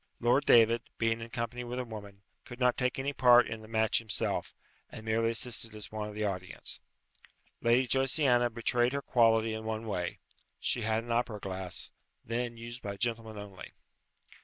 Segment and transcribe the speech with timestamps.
[0.19, 3.67] Lord David, being in company with a woman, could not take any part in the
[3.67, 4.55] match himself,
[4.89, 6.79] and merely assisted as one of the audience.
[7.61, 10.17] Lady Josiana betrayed her quality in one way;
[10.59, 11.93] she had an opera glass,
[12.25, 13.73] then used by gentlemen only.